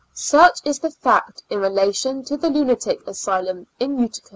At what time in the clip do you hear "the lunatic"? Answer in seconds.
2.35-3.05